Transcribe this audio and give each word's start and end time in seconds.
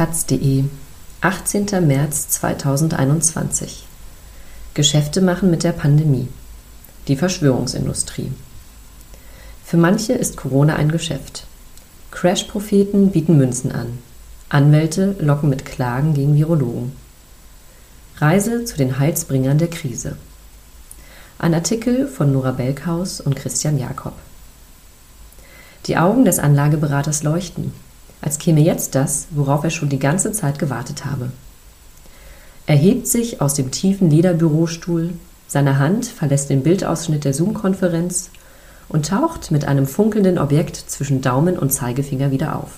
taz.de, 0.00 0.64
18. 1.20 1.86
März 1.86 2.30
2021. 2.30 3.86
Geschäfte 4.72 5.20
machen 5.20 5.50
mit 5.50 5.62
der 5.62 5.72
Pandemie. 5.72 6.28
Die 7.06 7.16
Verschwörungsindustrie. 7.16 8.32
Für 9.62 9.76
manche 9.76 10.14
ist 10.14 10.38
Corona 10.38 10.76
ein 10.76 10.90
Geschäft. 10.90 11.44
Crash-Propheten 12.12 13.10
bieten 13.10 13.36
Münzen 13.36 13.72
an. 13.72 13.98
Anwälte 14.48 15.16
locken 15.18 15.50
mit 15.50 15.66
Klagen 15.66 16.14
gegen 16.14 16.34
Virologen. 16.34 16.92
Reise 18.16 18.64
zu 18.64 18.78
den 18.78 18.98
Heilsbringern 18.98 19.58
der 19.58 19.68
Krise. 19.68 20.16
Ein 21.38 21.52
Artikel 21.52 22.08
von 22.08 22.32
Nora 22.32 22.52
Belkhaus 22.52 23.20
und 23.20 23.36
Christian 23.36 23.78
Jakob. 23.78 24.14
Die 25.84 25.98
Augen 25.98 26.24
des 26.24 26.38
Anlageberaters 26.38 27.22
leuchten, 27.22 27.74
als 28.20 28.38
käme 28.38 28.60
jetzt 28.60 28.94
das, 28.94 29.26
worauf 29.30 29.64
er 29.64 29.70
schon 29.70 29.88
die 29.88 29.98
ganze 29.98 30.32
Zeit 30.32 30.58
gewartet 30.58 31.04
habe. 31.04 31.30
Er 32.66 32.76
hebt 32.76 33.06
sich 33.06 33.40
aus 33.40 33.54
dem 33.54 33.70
tiefen 33.70 34.10
Lederbürostuhl, 34.10 35.14
seine 35.48 35.78
Hand 35.78 36.06
verlässt 36.06 36.50
den 36.50 36.62
Bildausschnitt 36.62 37.24
der 37.24 37.34
Zoom-Konferenz 37.34 38.30
und 38.88 39.08
taucht 39.08 39.50
mit 39.50 39.64
einem 39.64 39.86
funkelnden 39.86 40.38
Objekt 40.38 40.76
zwischen 40.76 41.22
Daumen 41.22 41.58
und 41.58 41.72
Zeigefinger 41.72 42.30
wieder 42.30 42.56
auf. 42.56 42.70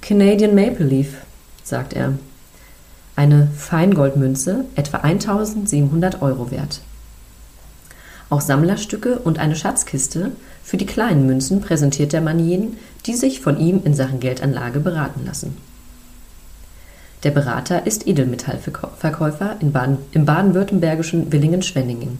Canadian 0.00 0.54
Maple 0.54 0.86
Leaf, 0.86 1.08
sagt 1.64 1.94
er. 1.94 2.14
Eine 3.16 3.48
Feingoldmünze, 3.56 4.64
etwa 4.74 4.98
1700 4.98 6.22
Euro 6.22 6.50
wert. 6.50 6.80
Auch 8.30 8.40
Sammlerstücke 8.40 9.18
und 9.18 9.38
eine 9.38 9.56
Schatzkiste 9.56 10.32
für 10.64 10.76
die 10.76 10.86
kleinen 10.86 11.26
Münzen 11.26 11.60
präsentiert 11.60 12.12
der 12.12 12.20
Mann 12.20 12.38
jenen, 12.38 12.78
die 13.06 13.14
sich 13.14 13.40
von 13.40 13.58
ihm 13.58 13.82
in 13.84 13.94
Sachen 13.94 14.20
Geldanlage 14.20 14.80
beraten 14.80 15.24
lassen. 15.24 15.56
Der 17.22 17.30
Berater 17.30 17.86
ist 17.86 18.06
Edelmetallverkäufer 18.06 19.56
im 19.60 20.24
baden-württembergischen 20.24 21.30
Willingen-Schwenningen. 21.30 22.18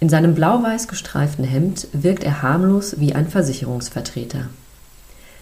In 0.00 0.08
seinem 0.08 0.34
blau-weiß 0.34 0.88
gestreiften 0.88 1.44
Hemd 1.44 1.88
wirkt 1.92 2.24
er 2.24 2.42
harmlos 2.42 2.98
wie 2.98 3.14
ein 3.14 3.28
Versicherungsvertreter. 3.28 4.48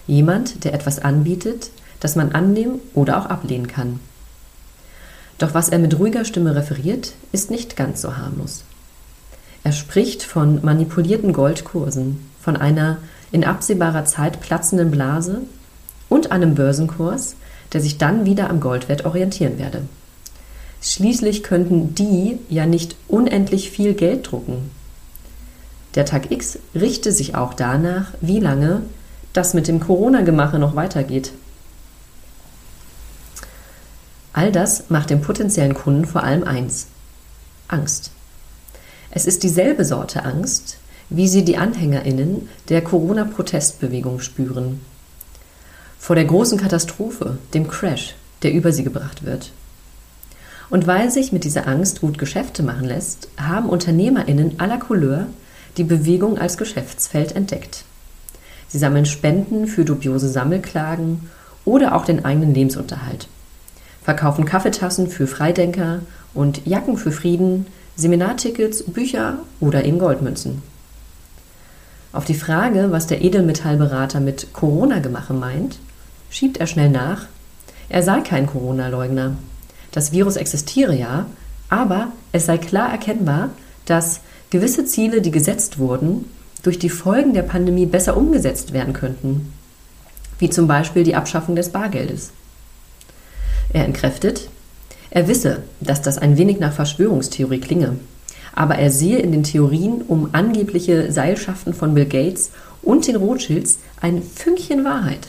Jemand, 0.06 0.64
der 0.64 0.75
etwas 0.75 0.98
anbietet, 0.98 1.70
das 2.01 2.17
man 2.17 2.33
annehmen 2.33 2.81
oder 2.95 3.19
auch 3.19 3.27
ablehnen 3.27 3.69
kann. 3.69 4.01
Doch 5.39 5.55
was 5.55 5.69
er 5.69 5.78
mit 5.78 5.98
ruhiger 5.98 6.25
Stimme 6.25 6.55
referiert, 6.55 7.12
ist 7.33 7.51
nicht 7.51 7.77
ganz 7.77 8.03
so 8.03 8.17
harmlos. 8.17 8.64
Er 9.62 9.73
spricht 9.73 10.23
von 10.23 10.62
manipulierten 10.64 11.33
Goldkursen, 11.33 12.28
von 12.41 12.56
einer 12.56 12.98
in 13.33 13.45
absehbarer 13.45 14.05
Zeit 14.05 14.41
platzenden 14.41 14.91
Blase 14.91 15.42
und 16.09 16.33
einem 16.33 16.55
Börsenkurs, 16.55 17.36
der 17.73 17.81
sich 17.81 17.98
dann 17.98 18.27
wieder 18.27 18.50
am 18.50 18.61
Goldwert 18.61 19.05
orientieren 19.05 19.59
werde. 19.59 19.83
Schließlich 20.83 21.42
könnten 21.42 21.95
die 21.95 22.39
ja 22.48 22.67
nicht 22.67 22.97
unendlich 23.06 23.70
viel 23.70 23.95
Geld 23.95 24.31
drucken. 24.31 24.70
Der 25.95 26.06
Tag 26.06 26.31
X 26.31 26.58
richte 26.75 27.12
sich 27.12 27.34
auch 27.34 27.55
danach, 27.55 28.12
wie 28.20 28.41
lange 28.41 28.83
das 29.33 29.55
mit 29.55 29.69
dem 29.69 29.81
Corona-Gemache 29.81 30.58
noch 30.58 30.75
weitergeht. 30.77 31.33
All 34.33 34.53
das 34.53 34.89
macht 34.89 35.11
dem 35.11 35.20
potenziellen 35.20 35.75
Kunden 35.75 36.05
vor 36.06 36.23
allem 36.23 36.45
eins: 36.45 36.86
Angst. 37.69 38.11
Es 39.11 39.27
ist 39.27 39.42
dieselbe 39.42 39.84
Sorte 39.84 40.25
Angst, 40.25 40.78
wie 41.11 41.28
sie 41.28 41.44
die 41.44 41.58
AnhängerInnen 41.58 42.48
der 42.69 42.83
Corona-Protestbewegung 42.83 44.20
spüren. 44.20 44.80
Vor 45.98 46.17
der 46.17 46.25
großen 46.25 46.58
Katastrophe, 46.58 47.39
dem 47.52 47.69
Crash, 47.69 48.14
der 48.42 48.52
über 48.52 48.72
sie 48.72 48.84
gebracht 48.84 49.25
wird. 49.25 49.51
Und 50.70 50.86
weil 50.86 51.11
sich 51.11 51.33
mit 51.33 51.42
dieser 51.42 51.67
Angst 51.67 52.01
gut 52.01 52.17
Geschäfte 52.17 52.62
machen 52.62 52.86
lässt, 52.86 53.29
haben 53.36 53.68
UnternehmerInnen 53.68 54.61
aller 54.61 54.79
Couleur 54.79 55.27
die 55.77 55.85
Bewegung 55.85 56.39
als 56.39 56.57
Geschäftsfeld 56.57 57.35
entdeckt. 57.35 57.85
Sie 58.68 58.79
sammeln 58.79 59.05
Spenden 59.05 59.67
für 59.67 59.85
dubiose 59.85 60.29
Sammelklagen 60.29 61.29
oder 61.64 61.96
auch 61.96 62.05
den 62.05 62.24
eigenen 62.24 62.55
Lebensunterhalt, 62.55 63.29
verkaufen 64.02 64.45
Kaffeetassen 64.45 65.08
für 65.08 65.27
Freidenker 65.27 66.01
und 66.35 66.67
Jacken 66.67 66.96
für 66.96 67.11
Frieden, 67.11 67.67
Seminartickets, 67.96 68.85
Bücher 68.85 69.40
oder 69.58 69.85
eben 69.85 69.98
Goldmünzen. 69.98 70.62
Auf 72.13 72.25
die 72.25 72.35
Frage, 72.35 72.91
was 72.91 73.07
der 73.07 73.23
Edelmetallberater 73.23 74.21
mit 74.21 74.53
Corona-Gemache 74.53 75.33
meint, 75.33 75.79
schiebt 76.29 76.59
er 76.59 76.67
schnell 76.67 76.91
nach, 76.91 77.27
er 77.89 78.03
sei 78.03 78.21
kein 78.21 78.47
Corona-Leugner. 78.47 79.37
Das 79.93 80.13
Virus 80.13 80.37
existiere 80.37 80.95
ja, 80.95 81.27
aber 81.69 82.09
es 82.33 82.47
sei 82.47 82.59
klar 82.59 82.91
erkennbar, 82.91 83.51
dass 83.85 84.21
gewisse 84.51 84.85
Ziele, 84.85 85.21
die 85.21 85.31
gesetzt 85.31 85.79
wurden, 85.79 86.25
durch 86.63 86.79
die 86.79 86.91
Folgen 86.91 87.33
der 87.33 87.43
Pandemie 87.43 87.87
besser 87.87 88.17
umgesetzt 88.17 88.73
werden 88.73 88.92
könnten, 88.92 89.53
wie 90.39 90.51
zum 90.51 90.67
Beispiel 90.67 91.05
die 91.05 91.15
Abschaffung 91.15 91.57
des 91.57 91.71
Bargeldes. 91.71 92.31
Er 93.73 93.85
entkräftet, 93.85 94.48
er 95.11 95.29
wisse, 95.29 95.63
dass 95.81 96.03
das 96.03 96.19
ein 96.19 96.37
wenig 96.37 96.59
nach 96.59 96.73
Verschwörungstheorie 96.73 97.61
klinge, 97.61 97.97
aber 98.52 98.77
er 98.77 98.90
sehe 98.90 99.18
in 99.18 99.33
den 99.33 99.42
Theorien 99.42 100.02
um 100.02 100.30
angebliche 100.33 101.12
Seilschaften 101.12 101.74
von 101.74 101.94
Bill 101.94 102.06
Gates 102.06 102.50
und 102.83 103.06
den 103.06 103.16
Rothschilds 103.16 103.78
ein 104.00 104.22
Fünkchen 104.22 104.84
Wahrheit. 104.84 105.28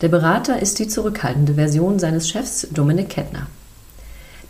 Der 0.00 0.08
Berater 0.08 0.60
ist 0.60 0.78
die 0.78 0.88
zurückhaltende 0.88 1.54
Version 1.54 1.98
seines 1.98 2.28
Chefs 2.28 2.68
Dominic 2.70 3.08
Kettner. 3.08 3.46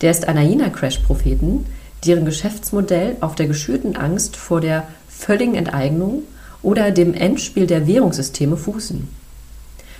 Der 0.00 0.10
ist 0.10 0.28
einer 0.28 0.42
jener 0.42 0.70
Crash-Propheten, 0.70 1.64
deren 2.04 2.24
Geschäftsmodell 2.24 3.16
auf 3.20 3.34
der 3.34 3.46
geschürten 3.46 3.96
Angst 3.96 4.36
vor 4.36 4.60
der 4.60 4.86
völligen 5.08 5.54
Enteignung 5.54 6.22
oder 6.62 6.90
dem 6.90 7.14
Endspiel 7.14 7.66
der 7.66 7.86
Währungssysteme 7.86 8.56
fußen. 8.56 9.08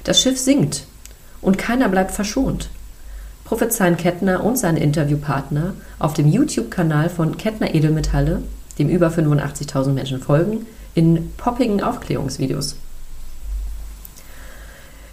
Das 0.05 0.21
Schiff 0.21 0.39
sinkt 0.39 0.87
und 1.41 1.59
keiner 1.59 1.89
bleibt 1.89 2.13
verschont 2.13 2.69
prophezeien 3.49 3.97
Kettner 3.97 4.45
und 4.45 4.59
seine 4.59 4.81
Interviewpartner 4.81 5.73
auf 5.99 6.13
dem 6.13 6.29
YouTube-Kanal 6.29 7.09
von 7.09 7.39
Kettner 7.39 7.75
Edelmetalle, 7.75 8.43
dem 8.79 8.91
über 8.91 9.09
85.000 9.09 9.93
Menschen 9.93 10.21
folgen, 10.21 10.67
in 10.95 11.33
poppigen 11.39 11.83
Aufklärungsvideos. 11.83 12.77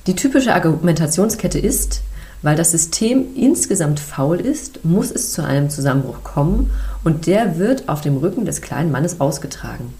Die 0.05 0.15
typische 0.15 0.53
Argumentationskette 0.53 1.59
ist, 1.59 2.01
weil 2.41 2.57
das 2.57 2.71
System 2.71 3.25
insgesamt 3.35 4.01
faul 4.01 4.41
ist, 4.41 4.83
muss 4.83 5.11
es 5.11 5.31
zu 5.31 5.41
einem 5.41 5.69
Zusammenbruch 5.69 6.23
kommen 6.25 6.71
und 7.05 7.27
der 7.27 7.57
wird 7.57 7.87
auf 7.87 8.01
dem 8.01 8.17
Rücken 8.17 8.43
des 8.43 8.61
kleinen 8.61 8.91
Mannes 8.91 9.21
ausgetragen. 9.21 9.93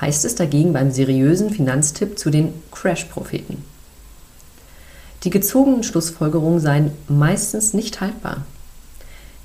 Heißt 0.00 0.24
es 0.24 0.36
dagegen 0.36 0.72
beim 0.72 0.92
seriösen 0.92 1.50
Finanztipp 1.50 2.16
zu 2.16 2.30
den 2.30 2.54
Crash-Propheten. 2.70 3.73
Die 5.24 5.30
gezogenen 5.30 5.82
Schlussfolgerungen 5.82 6.60
seien 6.60 6.92
meistens 7.08 7.72
nicht 7.72 8.00
haltbar. 8.02 8.44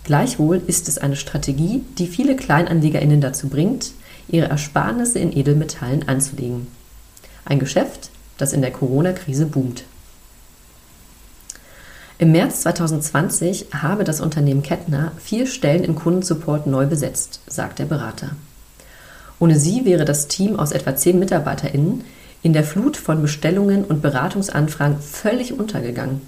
Gleichwohl 0.04 0.62
ist 0.68 0.90
es 0.90 0.98
eine 0.98 1.16
Strategie, 1.16 1.84
die 1.98 2.08
viele 2.08 2.36
KleinanlegerInnen 2.36 3.22
dazu 3.22 3.48
bringt, 3.48 3.92
ihre 4.28 4.48
Ersparnisse 4.48 5.20
in 5.20 5.36
Edelmetallen 5.36 6.08
anzulegen. 6.08 6.68
Ein 7.46 7.60
Geschäft, 7.60 8.10
das 8.38 8.54
in 8.54 8.62
der 8.62 8.72
Corona-Krise 8.72 9.46
boomt. 9.46 9.84
Im 12.18 12.34
März 12.34 12.62
2020 12.62 13.68
habe 13.72 14.04
das 14.04 14.20
Unternehmen 14.20 14.62
Kettner 14.62 15.14
vier 15.18 15.48
Stellen 15.48 15.86
im 15.86 15.96
Kundensupport 15.96 16.68
neu 16.68 16.86
besetzt, 16.86 17.40
sagt 17.48 17.80
der 17.80 17.86
Berater. 17.86 18.32
Ohne 19.40 19.58
sie 19.58 19.86
wäre 19.86 20.04
das 20.04 20.28
Team 20.28 20.60
aus 20.60 20.74
etwa 20.74 20.98
zehn 20.98 21.18
MitarbeiterInnen 21.18 22.04
in 22.42 22.54
der 22.54 22.64
Flut 22.64 22.98
von 22.98 23.22
Bestellungen 23.22 23.84
und 23.84 24.02
Beratungsanfragen 24.02 25.00
völlig 25.00 25.58
untergegangen. 25.58 26.22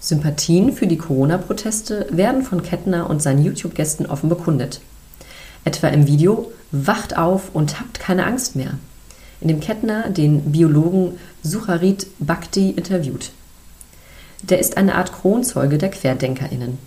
Sympathien 0.00 0.72
für 0.72 0.86
die 0.86 0.96
Corona-Proteste 0.96 2.06
werden 2.10 2.42
von 2.42 2.62
Kettner 2.62 3.08
und 3.08 3.22
seinen 3.22 3.44
YouTube-Gästen 3.44 4.06
offen 4.06 4.28
bekundet. 4.28 4.80
Etwa 5.64 5.88
im 5.88 6.06
Video 6.06 6.50
Wacht 6.72 7.18
auf 7.18 7.54
und 7.54 7.78
habt 7.78 8.00
keine 8.00 8.24
Angst 8.24 8.56
mehr, 8.56 8.78
in 9.40 9.48
dem 9.48 9.60
Kettner 9.60 10.08
den 10.08 10.52
Biologen 10.52 11.18
Sucharit 11.42 12.06
Bhakti 12.18 12.70
interviewt. 12.70 13.30
Der 14.42 14.58
ist 14.58 14.76
eine 14.76 14.94
Art 14.94 15.12
Kronzeuge 15.12 15.78
der 15.78 15.90
QuerdenkerInnen. 15.90 16.78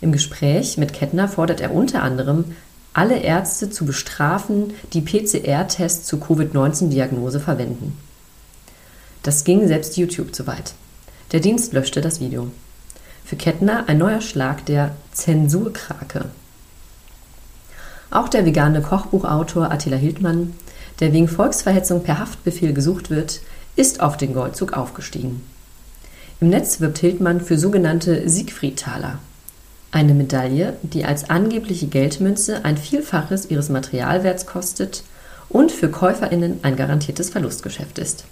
Im 0.00 0.12
Gespräch 0.12 0.76
mit 0.76 0.92
Kettner 0.92 1.26
fordert 1.26 1.60
er 1.60 1.74
unter 1.74 2.02
anderem 2.02 2.44
alle 2.96 3.18
Ärzte 3.18 3.68
zu 3.68 3.84
bestrafen, 3.84 4.72
die 4.94 5.02
PCR-Tests 5.02 6.06
zur 6.06 6.18
Covid-19-Diagnose 6.18 7.40
verwenden. 7.40 7.98
Das 9.22 9.44
ging 9.44 9.68
selbst 9.68 9.98
YouTube 9.98 10.34
zu 10.34 10.46
weit. 10.46 10.72
Der 11.32 11.40
Dienst 11.40 11.74
löschte 11.74 12.00
das 12.00 12.20
Video. 12.20 12.50
Für 13.22 13.36
Kettner 13.36 13.84
ein 13.86 13.98
neuer 13.98 14.22
Schlag 14.22 14.64
der 14.64 14.96
Zensurkrake. 15.12 16.24
Auch 18.10 18.30
der 18.30 18.46
vegane 18.46 18.80
Kochbuchautor 18.80 19.70
Attila 19.70 19.98
Hildmann, 19.98 20.54
der 21.00 21.12
wegen 21.12 21.28
Volksverhetzung 21.28 22.02
per 22.02 22.18
Haftbefehl 22.18 22.72
gesucht 22.72 23.10
wird, 23.10 23.40
ist 23.74 24.00
auf 24.00 24.16
den 24.16 24.32
Goldzug 24.32 24.72
aufgestiegen. 24.72 25.42
Im 26.40 26.48
Netz 26.48 26.80
wirbt 26.80 26.98
Hildmann 26.98 27.42
für 27.42 27.58
sogenannte 27.58 28.26
Siegfriedtaler. 28.26 29.18
Eine 29.96 30.12
Medaille, 30.12 30.76
die 30.82 31.06
als 31.06 31.30
angebliche 31.30 31.86
Geldmünze 31.86 32.66
ein 32.66 32.76
Vielfaches 32.76 33.48
ihres 33.48 33.70
Materialwerts 33.70 34.44
kostet 34.44 35.04
und 35.48 35.72
für 35.72 35.90
KäuferInnen 35.90 36.58
ein 36.60 36.76
garantiertes 36.76 37.30
Verlustgeschäft 37.30 37.98
ist. 37.98 38.26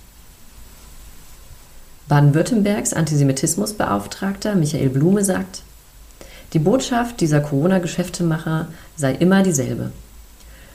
Baden-Württembergs 2.07 2.93
Antisemitismusbeauftragter 2.93 4.57
Michael 4.57 4.91
Blume 4.91 5.25
sagt, 5.25 5.63
die 6.53 6.59
Botschaft 6.59 7.23
dieser 7.23 7.41
Corona-Geschäftemacher 7.41 8.69
sei 8.95 9.15
immer 9.15 9.43
dieselbe. 9.43 9.91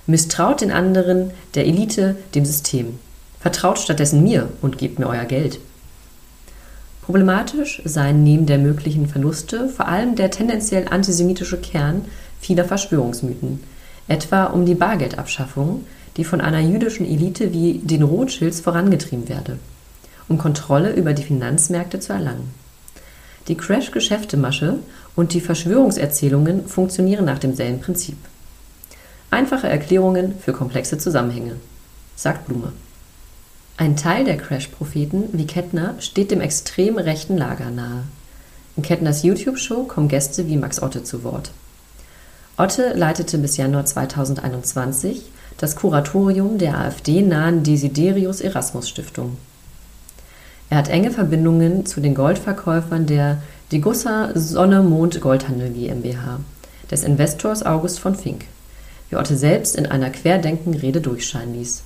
Misstraut 0.08 0.62
den 0.62 0.72
anderen, 0.72 1.30
der 1.54 1.68
Elite, 1.68 2.16
dem 2.34 2.46
System. 2.46 2.98
Vertraut 3.40 3.78
stattdessen 3.78 4.24
mir 4.24 4.50
und 4.64 4.80
gebt 4.80 4.98
mir 4.98 5.06
euer 5.06 5.26
Geld. 5.26 5.60
Problematisch 7.10 7.82
seien 7.86 8.24
neben 8.24 8.46
der 8.46 8.60
möglichen 8.60 9.08
Verluste 9.08 9.68
vor 9.68 9.88
allem 9.88 10.14
der 10.14 10.30
tendenziell 10.30 10.88
antisemitische 10.90 11.58
Kern 11.58 12.06
vieler 12.40 12.66
Verschwörungsmythen, 12.66 13.64
etwa 14.08 14.44
um 14.44 14.64
die 14.64 14.76
Bargeldabschaffung, 14.76 15.88
die 16.18 16.24
von 16.24 16.40
einer 16.40 16.60
jüdischen 16.60 17.08
Elite 17.08 17.52
wie 17.52 17.80
den 17.80 18.04
Rothschilds 18.04 18.60
vorangetrieben 18.60 19.28
werde 19.28 19.58
um 20.28 20.38
Kontrolle 20.38 20.94
über 20.94 21.14
die 21.14 21.24
Finanzmärkte 21.24 22.00
zu 22.00 22.14
erlangen. 22.14 22.54
Die 23.48 23.56
Crash-Geschäftemasche 23.56 24.78
und 25.16 25.34
die 25.34 25.42
Verschwörungserzählungen 25.42 26.68
funktionieren 26.68 27.26
nach 27.26 27.40
demselben 27.40 27.82
Prinzip. 27.82 28.18
Einfache 29.32 29.68
Erklärungen 29.68 30.36
für 30.40 30.54
komplexe 30.54 31.00
Zusammenhänge, 31.00 31.56
sagt 32.16 32.46
Blume. 32.46 32.72
Ein 33.80 33.96
Teil 33.96 34.26
der 34.26 34.36
Crash-Propheten 34.36 35.30
wie 35.32 35.48
Kettner 35.48 35.96
steht 36.00 36.32
dem 36.32 36.42
extrem 36.42 36.98
rechten 36.98 37.38
Lager 37.38 37.72
nahe. 37.72 38.04
In 38.76 38.84
Kettners 38.84 39.24
YouTube-Show 39.24 39.84
kommen 39.84 40.10
Gäste 40.10 40.48
wie 40.48 40.58
Max 40.58 40.82
Otte 40.82 41.06
zu 41.06 41.24
Wort. 41.24 41.52
Otte 42.58 42.92
leitete 42.94 43.38
bis 43.38 43.56
Januar 43.56 43.86
2021 43.86 45.22
das 45.58 45.78
Kuratorium 45.78 46.58
der 46.58 46.78
AfD-nahen 46.78 47.64
Desiderius 47.64 48.42
Erasmus 48.42 48.90
Stiftung. 48.90 49.38
Er 50.70 50.80
hat 50.80 50.90
enge 50.90 51.12
Verbindungen 51.12 51.86
zu 51.86 52.02
den 52.02 52.16
Goldverkäufern 52.16 53.06
der 53.06 53.42
Degussa 53.72 54.32
Sonne 54.36 54.84
Mond 54.84 55.22
Goldhandel 55.22 55.70
GmbH, 55.70 56.42
des 56.92 57.06
Investors 57.06 57.66
August 57.66 58.02
von 58.02 58.16
Fink, 58.16 58.44
wie 59.10 59.16
Otte 59.16 59.38
selbst 59.38 59.78
in 59.78 59.86
einer 59.86 60.10
Querdenken-Rede 60.10 61.00
durchscheinen 61.00 61.54
ließ. 61.54 61.84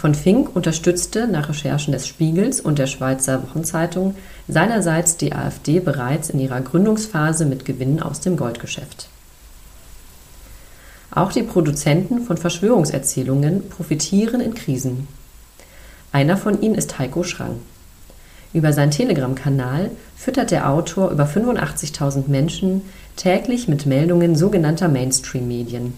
Von 0.00 0.14
Fink 0.14 0.56
unterstützte 0.56 1.26
nach 1.26 1.50
Recherchen 1.50 1.92
des 1.92 2.08
Spiegels 2.08 2.58
und 2.58 2.78
der 2.78 2.86
Schweizer 2.86 3.42
Wochenzeitung 3.42 4.14
seinerseits 4.48 5.18
die 5.18 5.34
AfD 5.34 5.78
bereits 5.78 6.30
in 6.30 6.40
ihrer 6.40 6.62
Gründungsphase 6.62 7.44
mit 7.44 7.66
Gewinnen 7.66 8.00
aus 8.00 8.20
dem 8.20 8.38
Goldgeschäft. 8.38 9.10
Auch 11.10 11.32
die 11.32 11.42
Produzenten 11.42 12.22
von 12.22 12.38
Verschwörungserzählungen 12.38 13.68
profitieren 13.68 14.40
in 14.40 14.54
Krisen. 14.54 15.06
Einer 16.12 16.38
von 16.38 16.62
ihnen 16.62 16.76
ist 16.76 16.98
Heiko 16.98 17.22
Schrang. 17.22 17.60
Über 18.54 18.72
seinen 18.72 18.92
Telegram-Kanal 18.92 19.90
füttert 20.16 20.50
der 20.50 20.70
Autor 20.70 21.10
über 21.10 21.26
85.000 21.26 22.26
Menschen 22.28 22.80
täglich 23.16 23.68
mit 23.68 23.84
Meldungen 23.84 24.34
sogenannter 24.34 24.88
Mainstream-Medien, 24.88 25.92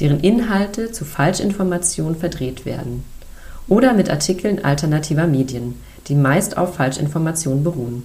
deren 0.00 0.20
Inhalte 0.20 0.92
zu 0.92 1.04
Falschinformationen 1.04 2.16
verdreht 2.16 2.64
werden, 2.64 3.04
oder 3.68 3.92
mit 3.92 4.10
Artikeln 4.10 4.64
alternativer 4.64 5.26
Medien, 5.26 5.80
die 6.08 6.14
meist 6.14 6.56
auf 6.56 6.74
Falschinformationen 6.74 7.62
beruhen. 7.62 8.02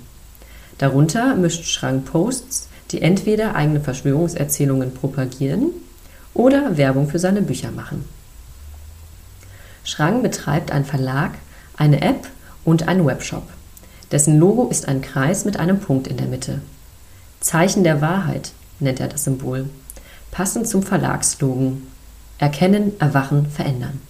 Darunter 0.77 1.35
mischt 1.35 1.65
Schrang 1.65 2.03
Posts, 2.03 2.67
die 2.91 3.01
entweder 3.01 3.55
eigene 3.55 3.79
Verschwörungserzählungen 3.79 4.93
propagieren 4.93 5.71
oder 6.33 6.77
Werbung 6.77 7.09
für 7.09 7.17
seine 7.17 7.41
Bücher 7.41 7.71
machen. 7.71 8.05
Schrang 9.83 10.21
betreibt 10.21 10.71
einen 10.71 10.85
Verlag, 10.85 11.31
eine 11.77 12.01
App 12.01 12.27
und 12.63 12.87
einen 12.87 13.05
Webshop. 13.05 13.43
Dessen 14.11 14.39
Logo 14.39 14.67
ist 14.67 14.87
ein 14.87 15.01
Kreis 15.01 15.45
mit 15.45 15.57
einem 15.57 15.79
Punkt 15.79 16.07
in 16.07 16.17
der 16.17 16.27
Mitte. 16.27 16.61
Zeichen 17.39 17.83
der 17.83 18.01
Wahrheit 18.01 18.51
nennt 18.79 18.99
er 18.99 19.07
das 19.07 19.23
Symbol, 19.23 19.69
passend 20.35 20.67
zum 20.67 20.83
Verlagslogan. 20.83 21.81
Erkennen, 22.39 22.99
erwachen, 22.99 23.45
verändern. 23.45 24.01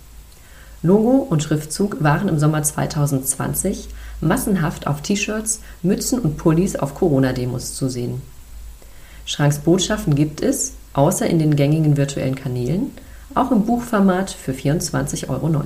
Logo 0.82 1.18
und 1.18 1.44
Schriftzug 1.44 2.04
waren 2.04 2.28
im 2.30 2.40
Sommer 2.40 2.64
2020 2.64 3.90
massenhaft 4.22 4.88
auf 4.88 5.02
T-Shirts, 5.02 5.60
Mützen 5.84 6.18
und 6.18 6.38
Pullis 6.38 6.76
auf 6.76 6.96
Corona-Demos 6.96 7.76
zu 7.76 7.90
sehen. 7.90 8.24
Schranks 9.28 9.60
Botschaften 9.60 10.16
gibt 10.16 10.42
es, 10.42 10.74
außer 10.94 11.28
in 11.28 11.38
den 11.38 11.56
gängigen 11.56 11.96
virtuellen 11.96 12.36
Kanälen, 12.36 12.90
auch 13.36 13.52
im 13.52 13.68
Buchformat 13.68 14.32
für 14.32 14.54
24,90 14.54 15.30
Euro. 15.30 15.64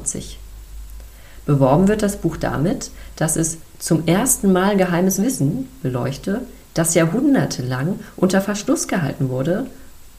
Beworben 1.46 1.88
wird 1.88 2.02
das 2.02 2.18
Buch 2.18 2.36
damit, 2.36 2.92
dass 3.16 3.38
es 3.38 3.60
zum 3.80 4.06
ersten 4.08 4.52
Mal 4.52 4.76
geheimes 4.76 5.22
Wissen 5.22 5.70
beleuchte, 5.82 6.42
das 6.74 6.96
jahrhundertelang 6.96 8.02
unter 8.18 8.42
Verschluss 8.42 8.90
gehalten 8.90 9.30
wurde 9.30 9.66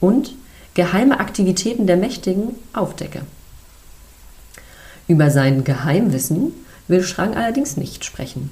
und 0.01 0.33
geheime 0.73 1.21
Aktivitäten 1.21 1.87
der 1.87 1.95
Mächtigen 1.95 2.55
aufdecke. 2.73 3.21
Über 5.07 5.31
sein 5.31 5.63
Geheimwissen 5.63 6.51
will 6.87 7.03
Schrang 7.03 7.35
allerdings 7.35 7.77
nicht 7.77 8.03
sprechen. 8.03 8.51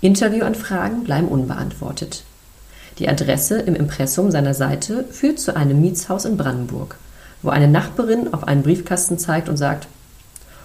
Interviewanfragen 0.00 1.04
bleiben 1.04 1.28
unbeantwortet. 1.28 2.24
Die 2.98 3.08
Adresse 3.08 3.60
im 3.60 3.74
Impressum 3.74 4.30
seiner 4.30 4.54
Seite 4.54 5.04
führt 5.10 5.38
zu 5.38 5.54
einem 5.56 5.80
Mietshaus 5.80 6.24
in 6.24 6.36
Brandenburg, 6.36 6.96
wo 7.42 7.50
eine 7.50 7.68
Nachbarin 7.68 8.32
auf 8.32 8.44
einen 8.46 8.62
Briefkasten 8.62 9.18
zeigt 9.18 9.48
und 9.48 9.56
sagt, 9.56 9.88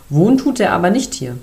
Wohnen 0.09 0.37
tut 0.37 0.59
er 0.59 0.71
aber 0.71 0.89
nicht 0.89 1.13
hier. 1.13 1.37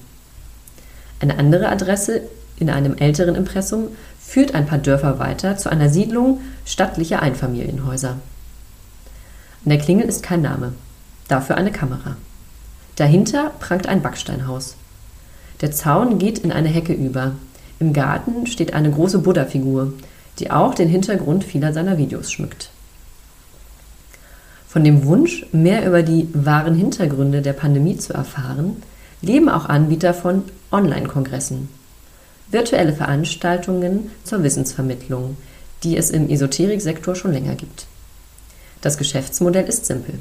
Eine 1.20 1.38
andere 1.38 1.68
Adresse 1.68 2.22
in 2.58 2.70
einem 2.70 2.96
älteren 2.96 3.34
Impressum 3.34 3.88
führt 4.20 4.54
ein 4.54 4.66
paar 4.66 4.78
Dörfer 4.78 5.18
weiter 5.18 5.56
zu 5.56 5.70
einer 5.70 5.88
Siedlung 5.88 6.40
stattlicher 6.64 7.20
Einfamilienhäuser. 7.22 8.18
An 9.64 9.70
der 9.70 9.78
Klingel 9.78 10.08
ist 10.08 10.24
kein 10.24 10.42
Name, 10.42 10.72
dafür 11.28 11.56
eine 11.56 11.70
Kamera. 11.70 12.16
Dahinter 12.96 13.52
prangt 13.60 13.86
ein 13.86 14.02
Backsteinhaus. 14.02 14.76
Der 15.60 15.70
Zaun 15.70 16.18
geht 16.18 16.38
in 16.38 16.50
eine 16.50 16.68
Hecke 16.68 16.92
über. 16.92 17.36
Im 17.78 17.92
Garten 17.92 18.46
steht 18.48 18.74
eine 18.74 18.90
große 18.90 19.20
Buddha-Figur, 19.20 19.92
die 20.40 20.50
auch 20.50 20.74
den 20.74 20.88
Hintergrund 20.88 21.44
vieler 21.44 21.72
seiner 21.72 21.96
Videos 21.96 22.32
schmückt. 22.32 22.70
Von 24.66 24.82
dem 24.82 25.04
Wunsch, 25.04 25.46
mehr 25.52 25.86
über 25.86 26.02
die 26.02 26.28
wahren 26.32 26.74
Hintergründe 26.74 27.40
der 27.40 27.52
Pandemie 27.52 27.98
zu 27.98 28.14
erfahren, 28.14 28.82
leben 29.20 29.48
auch 29.48 29.66
Anbieter 29.66 30.12
von 30.12 30.42
Online-Kongressen. 30.72 31.68
Virtuelle 32.50 32.94
Veranstaltungen 32.94 34.10
zur 34.24 34.42
Wissensvermittlung, 34.42 35.36
die 35.84 35.96
es 35.96 36.10
im 36.10 36.28
Esoteriksektor 36.28 37.14
schon 37.14 37.32
länger 37.32 37.54
gibt. 37.54 37.86
Das 38.82 38.98
Geschäftsmodell 38.98 39.64
ist 39.64 39.86
simpel. 39.86 40.18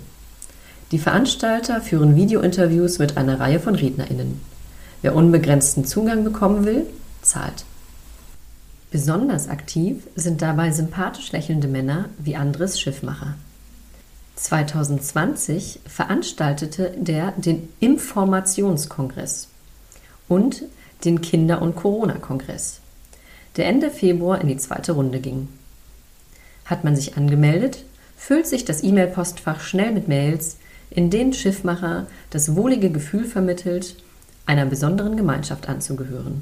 Die 0.92 1.00
Veranstalter 1.00 1.82
führen 1.82 2.16
Videointerviews 2.16 3.00
mit 3.00 3.18
einer 3.18 3.40
Reihe 3.40 3.60
von 3.60 3.76
RednerInnen. 3.76 4.40
Wer 5.02 5.16
unbegrenzten 5.16 5.84
Zugang 5.84 6.24
bekommen 6.24 6.66
will, 6.66 6.86
zahlt. 7.22 7.66
Besonders 8.92 9.48
aktiv 9.50 10.08
sind 10.16 10.42
dabei 10.42 10.72
sympathisch 10.72 11.32
lächelnde 11.32 11.68
Männer 11.68 12.10
wie 12.20 12.36
Andres 12.36 12.80
Schiffmacher. 12.80 13.36
2020 14.36 15.80
veranstaltete 15.86 16.94
der 16.98 17.32
den 17.32 17.70
Informationskongress 17.80 19.48
und 20.28 20.64
den 21.06 21.22
Kinder- 21.22 21.62
und 21.62 21.76
Corona-Kongress, 21.76 22.80
der 23.58 23.66
Ende 23.66 23.90
Februar 23.90 24.42
in 24.42 24.50
die 24.50 24.58
zweite 24.58 24.92
Runde 24.92 25.20
ging. 25.20 25.48
Hat 26.66 26.84
man 26.84 26.96
sich 26.96 27.18
angemeldet, 27.18 27.86
füllt 28.22 28.46
sich 28.46 28.66
das 28.66 28.84
E-Mail-Postfach 28.84 29.62
schnell 29.62 29.92
mit 29.92 30.08
Mails, 30.08 30.58
in 30.90 31.10
denen 31.10 31.34
Schiffmacher 31.34 32.06
das 32.30 32.56
wohlige 32.56 32.92
Gefühl 32.92 33.26
vermittelt, 33.26 33.96
einer 34.46 34.66
besonderen 34.66 35.18
Gemeinschaft 35.18 35.70
anzugehören. 35.70 36.42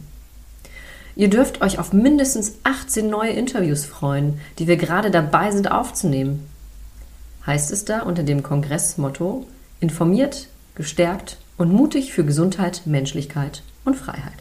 Ihr 1.15 1.29
dürft 1.29 1.61
euch 1.61 1.79
auf 1.79 1.93
mindestens 1.93 2.55
18 2.63 3.09
neue 3.09 3.31
Interviews 3.31 3.85
freuen, 3.85 4.39
die 4.57 4.67
wir 4.67 4.77
gerade 4.77 5.11
dabei 5.11 5.51
sind 5.51 5.71
aufzunehmen 5.71 6.47
heißt 7.49 7.71
es 7.71 7.83
da 7.83 8.01
unter 8.01 8.21
dem 8.21 8.43
Kongressmotto 8.43 9.47
informiert, 9.79 10.47
gestärkt 10.75 11.37
und 11.57 11.73
mutig 11.73 12.13
für 12.13 12.23
Gesundheit, 12.23 12.83
Menschlichkeit 12.85 13.63
und 13.85 13.95
Freiheit. 13.95 14.37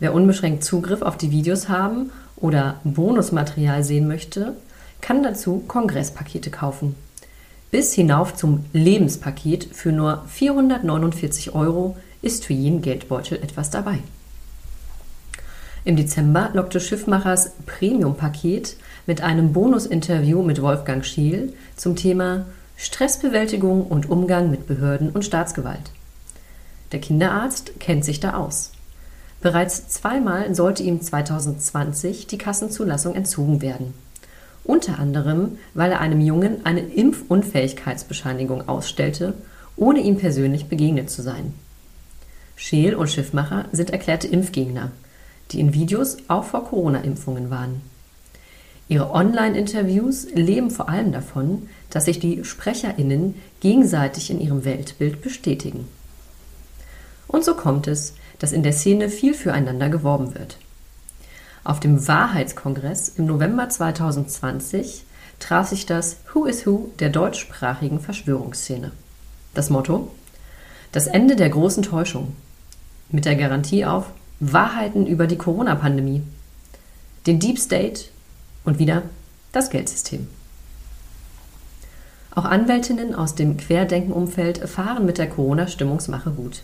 Wer 0.00 0.12
unbeschränkt 0.12 0.64
Zugriff 0.64 1.02
auf 1.02 1.16
die 1.16 1.30
Videos 1.30 1.68
haben 1.68 2.10
oder 2.36 2.80
Bonusmaterial 2.82 3.84
sehen 3.84 4.08
möchte, 4.08 4.54
kann 5.00 5.22
dazu 5.22 5.64
Kongresspakete 5.66 6.50
kaufen. 6.50 6.94
Bis 7.70 7.94
hinauf 7.94 8.34
zum 8.34 8.64
Lebenspaket 8.72 9.68
für 9.72 9.92
nur 9.92 10.24
449 10.26 11.54
Euro 11.54 11.96
ist 12.22 12.44
für 12.44 12.52
jeden 12.52 12.82
Geldbeutel 12.82 13.38
etwas 13.42 13.70
dabei. 13.70 13.98
Im 15.84 15.96
Dezember 15.96 16.50
lockte 16.52 16.80
Schiffmachers 16.80 17.52
Premium-Paket 17.66 18.76
mit 19.06 19.22
einem 19.22 19.52
Bonusinterview 19.52 20.42
mit 20.42 20.60
Wolfgang 20.60 21.04
Schiel 21.04 21.54
zum 21.76 21.96
Thema 21.96 22.46
Stressbewältigung 22.76 23.86
und 23.86 24.10
Umgang 24.10 24.50
mit 24.50 24.66
Behörden 24.66 25.10
und 25.10 25.24
Staatsgewalt. 25.24 25.90
Der 26.92 27.00
Kinderarzt 27.00 27.78
kennt 27.78 28.04
sich 28.04 28.20
da 28.20 28.34
aus. 28.34 28.72
Bereits 29.40 29.88
zweimal 29.88 30.54
sollte 30.54 30.82
ihm 30.82 31.00
2020 31.00 32.26
die 32.26 32.38
Kassenzulassung 32.38 33.14
entzogen 33.14 33.62
werden. 33.62 33.94
Unter 34.70 34.98
anderem, 34.98 35.58
weil 35.74 35.90
er 35.92 36.00
einem 36.00 36.20
Jungen 36.20 36.64
eine 36.64 36.80
Impfunfähigkeitsbescheinigung 36.80 38.68
ausstellte, 38.68 39.34
ohne 39.76 40.00
ihm 40.00 40.16
persönlich 40.16 40.66
begegnet 40.66 41.10
zu 41.10 41.22
sein. 41.22 41.54
Scheel 42.56 42.94
und 42.94 43.10
Schiffmacher 43.10 43.66
sind 43.72 43.90
erklärte 43.90 44.28
Impfgegner– 44.28 44.90
die 45.50 45.60
in 45.60 45.74
Videos 45.74 46.18
auch 46.28 46.44
vor 46.44 46.64
Corona-Impfungen 46.64 47.50
waren. 47.50 47.80
Ihre 48.88 49.12
Online-Interviews 49.12 50.26
leben 50.34 50.70
vor 50.70 50.88
allem 50.88 51.12
davon, 51.12 51.68
dass 51.90 52.06
sich 52.06 52.18
die 52.18 52.44
SprecherInnen 52.44 53.34
gegenseitig 53.60 54.30
in 54.30 54.40
ihrem 54.40 54.64
Weltbild 54.64 55.22
bestätigen. 55.22 55.86
Und 57.28 57.44
so 57.44 57.54
kommt 57.54 57.86
es, 57.86 58.14
dass 58.38 58.52
in 58.52 58.62
der 58.62 58.72
Szene 58.72 59.08
viel 59.08 59.34
füreinander 59.34 59.88
geworben 59.88 60.34
wird. 60.34 60.56
Auf 61.62 61.78
dem 61.80 62.08
Wahrheitskongress 62.08 63.10
im 63.10 63.26
November 63.26 63.68
2020 63.68 65.04
traf 65.38 65.68
sich 65.68 65.86
das 65.86 66.16
Who 66.32 66.46
is 66.46 66.66
Who 66.66 66.90
der 66.98 67.10
deutschsprachigen 67.10 68.00
Verschwörungsszene. 68.00 68.92
Das 69.54 69.68
Motto? 69.68 70.10
Das 70.92 71.06
Ende 71.06 71.36
der 71.36 71.50
großen 71.50 71.82
Täuschung. 71.82 72.34
Mit 73.10 73.24
der 73.24 73.36
Garantie 73.36 73.84
auf 73.84 74.06
Wahrheiten 74.40 75.06
über 75.06 75.26
die 75.26 75.36
Corona-Pandemie, 75.36 76.22
den 77.26 77.40
Deep 77.40 77.58
State 77.58 78.04
und 78.64 78.78
wieder 78.78 79.02
das 79.52 79.68
Geldsystem. 79.68 80.28
Auch 82.34 82.44
Anwältinnen 82.44 83.14
aus 83.14 83.34
dem 83.34 83.56
Querdenken-Umfeld 83.56 84.68
fahren 84.68 85.04
mit 85.04 85.18
der 85.18 85.28
Corona-Stimmungsmache 85.28 86.30
gut. 86.30 86.62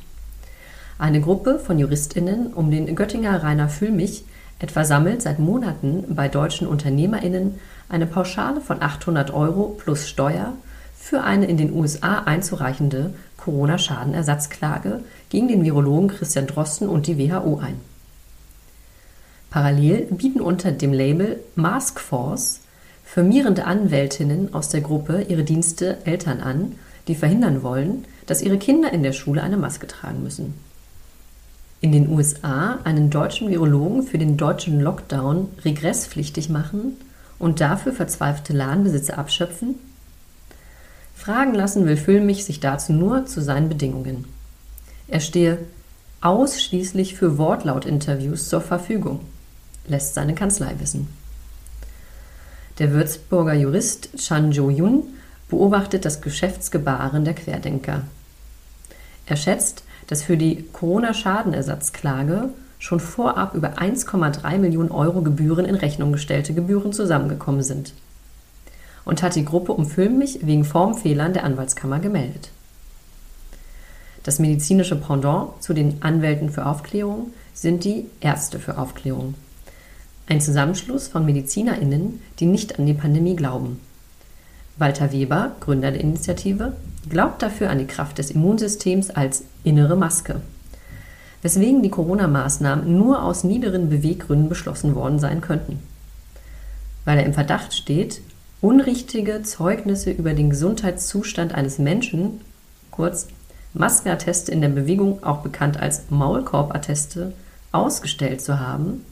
Eine 0.98 1.20
Gruppe 1.20 1.58
von 1.58 1.78
JuristInnen 1.78 2.54
um 2.54 2.70
den 2.70 2.94
Göttinger 2.94 3.42
Rainer 3.42 3.68
Füllmich 3.68 4.24
etwa 4.58 4.84
sammelt 4.84 5.22
seit 5.22 5.38
Monaten 5.38 6.04
bei 6.08 6.28
deutschen 6.28 6.66
UnternehmerInnen 6.66 7.58
eine 7.88 8.06
Pauschale 8.06 8.60
von 8.60 8.82
800 8.82 9.32
Euro 9.32 9.76
plus 9.78 10.08
Steuer 10.08 10.54
für 10.96 11.22
eine 11.22 11.46
in 11.46 11.56
den 11.56 11.72
USA 11.72 12.20
einzureichende 12.20 13.12
Corona-Schadenersatzklage 13.36 15.04
gegen 15.28 15.48
den 15.48 15.64
Virologen 15.64 16.08
Christian 16.08 16.46
Drosten 16.46 16.88
und 16.88 17.06
die 17.06 17.18
WHO 17.18 17.58
ein. 17.58 17.80
Parallel 19.50 20.08
bieten 20.10 20.40
unter 20.40 20.72
dem 20.72 20.92
Label 20.92 21.40
Mask 21.54 22.00
Force 22.00 22.60
firmierende 23.04 23.64
Anwältinnen 23.64 24.52
aus 24.52 24.68
der 24.68 24.80
Gruppe 24.80 25.22
ihre 25.28 25.44
Dienste 25.44 25.98
Eltern 26.04 26.40
an, 26.40 26.72
die 27.06 27.14
verhindern 27.14 27.62
wollen, 27.62 28.04
dass 28.26 28.42
ihre 28.42 28.58
Kinder 28.58 28.92
in 28.92 29.02
der 29.02 29.12
Schule 29.12 29.42
eine 29.42 29.56
Maske 29.56 29.86
tragen 29.86 30.22
müssen. 30.22 30.54
In 31.86 31.92
den 31.92 32.08
USA 32.08 32.80
einen 32.82 33.10
deutschen 33.10 33.48
Virologen 33.48 34.02
für 34.02 34.18
den 34.18 34.36
deutschen 34.36 34.80
Lockdown 34.80 35.50
regresspflichtig 35.64 36.48
machen 36.48 36.96
und 37.38 37.60
dafür 37.60 37.92
verzweifelte 37.92 38.54
Ladenbesitzer 38.54 39.16
abschöpfen? 39.16 39.76
Fragen 41.14 41.54
lassen 41.54 41.86
will 41.86 41.96
Füllmich 41.96 42.44
sich 42.44 42.58
dazu 42.58 42.92
nur 42.92 43.26
zu 43.26 43.40
seinen 43.40 43.68
Bedingungen. 43.68 44.24
Er 45.06 45.20
stehe 45.20 45.58
ausschließlich 46.22 47.14
für 47.14 47.38
Wortlautinterviews 47.38 48.48
zur 48.48 48.62
Verfügung, 48.62 49.20
lässt 49.86 50.14
seine 50.14 50.34
Kanzlei 50.34 50.74
wissen. 50.80 51.06
Der 52.80 52.90
Würzburger 52.90 53.54
Jurist 53.54 54.08
Chan 54.16 54.50
Jo-yun 54.50 55.04
beobachtet 55.48 56.04
das 56.04 56.20
Geschäftsgebaren 56.20 57.24
der 57.24 57.34
Querdenker. 57.34 58.02
Er 59.26 59.36
schätzt, 59.36 59.84
dass 60.06 60.22
für 60.22 60.36
die 60.36 60.64
Corona-Schadenersatzklage 60.72 62.50
schon 62.78 63.00
vorab 63.00 63.54
über 63.54 63.78
1,3 63.78 64.58
Millionen 64.58 64.90
Euro 64.90 65.22
Gebühren 65.22 65.64
in 65.64 65.74
Rechnung 65.74 66.12
gestellte 66.12 66.54
Gebühren 66.54 66.92
zusammengekommen 66.92 67.62
sind 67.62 67.92
und 69.04 69.22
hat 69.22 69.34
die 69.36 69.44
Gruppe 69.44 69.72
um 69.72 69.86
Füllmich 69.86 70.40
wegen 70.42 70.64
Formfehlern 70.64 71.32
der 71.32 71.44
Anwaltskammer 71.44 72.00
gemeldet. 72.00 72.50
Das 74.24 74.38
medizinische 74.40 74.96
Pendant 74.96 75.62
zu 75.62 75.72
den 75.72 76.02
Anwälten 76.02 76.50
für 76.50 76.66
Aufklärung 76.66 77.32
sind 77.54 77.84
die 77.84 78.06
Ärzte 78.20 78.58
für 78.58 78.76
Aufklärung. 78.76 79.34
Ein 80.28 80.40
Zusammenschluss 80.40 81.06
von 81.06 81.24
MedizinerInnen, 81.24 82.20
die 82.40 82.46
nicht 82.46 82.78
an 82.78 82.86
die 82.86 82.94
Pandemie 82.94 83.36
glauben. 83.36 83.80
Walter 84.78 85.12
Weber, 85.12 85.52
Gründer 85.60 85.90
der 85.90 86.00
Initiative, 86.00 86.74
glaubt 87.08 87.42
dafür 87.42 87.70
an 87.70 87.78
die 87.78 87.86
Kraft 87.86 88.18
des 88.18 88.30
Immunsystems 88.30 89.10
als 89.10 89.44
innere 89.64 89.96
Maske. 89.96 90.40
Weswegen 91.42 91.82
die 91.82 91.90
Corona-Maßnahmen 91.90 92.98
nur 92.98 93.22
aus 93.22 93.44
niederen 93.44 93.88
Beweggründen 93.88 94.48
beschlossen 94.48 94.94
worden 94.94 95.18
sein 95.18 95.40
könnten. 95.40 95.78
Weil 97.04 97.18
er 97.18 97.26
im 97.26 97.34
Verdacht 97.34 97.72
steht, 97.72 98.20
unrichtige 98.60 99.42
Zeugnisse 99.42 100.10
über 100.10 100.34
den 100.34 100.50
Gesundheitszustand 100.50 101.54
eines 101.54 101.78
Menschen, 101.78 102.40
kurz 102.90 103.28
Maskenatteste 103.72 104.52
in 104.52 104.60
der 104.60 104.70
Bewegung, 104.70 105.22
auch 105.22 105.38
bekannt 105.38 105.78
als 105.78 106.10
Maulkorbatteste, 106.10 107.32
ausgestellt 107.72 108.40
zu 108.40 108.58
haben, 108.58 109.04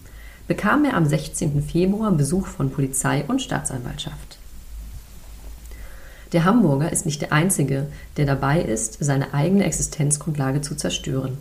bekam 0.48 0.84
er 0.84 0.94
am 0.94 1.06
16. 1.06 1.62
Februar 1.62 2.10
Besuch 2.12 2.46
von 2.46 2.70
Polizei 2.70 3.24
und 3.28 3.42
Staatsanwaltschaft. 3.42 4.38
Der 6.34 6.44
Hamburger 6.44 6.90
ist 6.90 7.06
nicht 7.06 7.22
der 7.22 7.32
Einzige, 7.32 7.86
der 8.16 8.26
dabei 8.26 8.60
ist, 8.60 8.96
seine 8.98 9.34
eigene 9.34 9.62
Existenzgrundlage 9.62 10.62
zu 10.62 10.74
zerstören. 10.74 11.38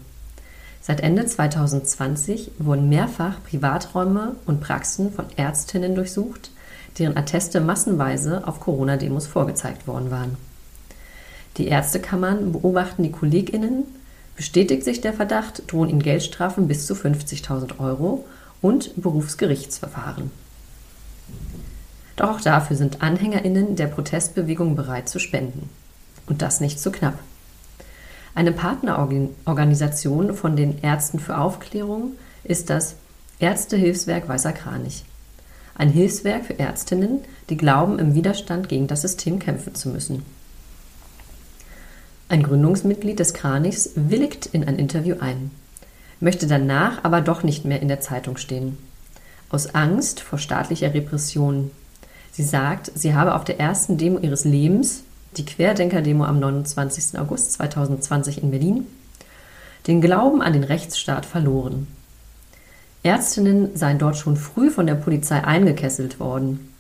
Seit 0.82 1.02
Ende 1.02 1.26
2020 1.26 2.52
wurden 2.60 2.90
mehrfach 2.90 3.44
Privaträume 3.44 4.36
und 4.46 4.62
Praxen 4.62 5.12
von 5.12 5.26
Ärztinnen 5.36 5.96
durchsucht, 5.96 6.52
deren 7.00 7.18
Atteste 7.18 7.60
massenweise 7.60 8.48
auf 8.48 8.60
Corona-Demos 8.60 9.26
vorgezeigt 9.26 9.88
worden 9.88 10.12
waren. 10.12 10.38
Die 11.58 11.70
Ärztekammern 11.70 12.52
beobachten 12.52 13.02
die 13.02 13.12
KollegInnen, 13.12 13.86
bestätigt 14.36 14.84
sich 14.84 15.02
der 15.02 15.14
Verdacht, 15.14 15.64
drohen 15.72 15.90
ihnen 15.90 16.04
Geldstrafen 16.04 16.68
bis 16.68 16.86
zu 16.86 16.94
50.000 16.94 17.80
Euro 17.80 18.26
und 18.62 18.92
Berufsgerichtsverfahren. 19.02 20.30
Doch 22.16 22.30
auch 22.30 22.42
dafür 22.42 22.78
sind 22.78 23.02
AnhängerInnen 23.02 23.76
der 23.76 23.88
Protestbewegung 23.88 24.76
bereit 24.76 25.10
zu 25.10 25.20
spenden. 25.20 25.70
Und 26.28 26.42
das 26.42 26.62
nicht 26.62 26.80
zu 26.80 26.92
knapp. 26.92 27.20
Eine 28.36 28.52
Partnerorganisation 28.52 30.34
von 30.34 30.56
den 30.56 30.82
Ärzten 30.82 31.20
für 31.20 31.38
Aufklärung 31.38 32.14
ist 32.44 32.70
das 32.70 32.96
Ärztehilfswerk 33.40 34.28
Weißer 34.28 34.54
Kranich. 34.54 35.06
Ein 35.76 35.90
Hilfswerk 35.90 36.46
für 36.46 36.60
Ärztinnen, 36.60 37.22
die 37.50 37.58
glauben, 37.58 38.00
im 38.00 38.16
Widerstand 38.16 38.70
gegen 38.70 38.88
das 38.88 39.02
System 39.02 39.40
kämpfen 39.40 39.76
zu 39.76 39.90
müssen. 39.90 40.24
Ein 42.30 42.44
Gründungsmitglied 42.44 43.20
des 43.20 43.34
Kranichs 43.34 43.92
willigt 43.96 44.48
in 44.48 44.68
ein 44.68 44.80
Interview 44.80 45.18
ein, 45.20 45.52
möchte 46.20 46.48
danach 46.48 47.04
aber 47.04 47.22
doch 47.22 47.44
nicht 47.44 47.66
mehr 47.66 47.82
in 47.82 47.88
der 47.88 48.00
Zeitung 48.00 48.38
stehen. 48.38 48.78
Aus 49.50 49.76
Angst 49.76 50.20
vor 50.20 50.40
staatlicher 50.40 50.94
Repression. 50.94 51.72
Sie 52.34 52.44
sagt, 52.44 52.92
sie 52.96 53.14
habe 53.14 53.36
auf 53.36 53.44
der 53.44 53.60
ersten 53.60 54.00
Demo 54.00 54.18
ihres 54.18 54.44
Lebens, 54.44 55.04
die 55.38 55.46
Querdenker-Demo 55.46 56.26
am 56.26 56.40
29. 56.40 57.20
August 57.20 57.54
2020 57.54 58.42
in 58.42 58.50
Berlin, 58.50 58.88
den 59.86 60.02
Glauben 60.02 60.42
an 60.42 60.54
den 60.54 60.64
Rechtsstaat 60.64 61.28
verloren. 61.28 61.88
Ärztinnen 63.04 63.76
seien 63.76 64.00
dort 64.00 64.18
schon 64.18 64.36
früh 64.36 64.72
von 64.72 64.88
der 64.88 64.96
Polizei 64.96 65.44
eingekesselt 65.44 66.20
worden. 66.20 66.74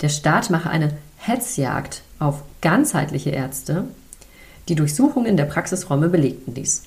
Der 0.00 0.08
Staat 0.08 0.50
mache 0.50 0.68
eine 0.68 0.92
Hetzjagd 1.18 2.02
auf 2.18 2.42
ganzheitliche 2.60 3.30
Ärzte, 3.30 3.84
die 4.68 4.74
Durchsuchungen 4.74 5.36
der 5.36 5.44
Praxisräume 5.44 6.08
belegten 6.08 6.54
dies. 6.54 6.82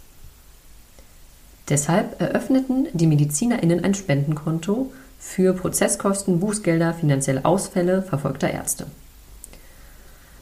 Deshalb 1.70 2.20
eröffneten 2.20 2.88
die 2.92 3.08
MedizinerInnen 3.08 3.84
ein 3.86 3.94
Spendenkonto 3.94 4.92
für 5.28 5.54
Prozesskosten, 5.54 6.40
Bußgelder, 6.40 6.94
finanzielle 6.94 7.44
Ausfälle 7.44 8.04
verfolgter 8.04 8.50
Ärzte. 8.50 8.86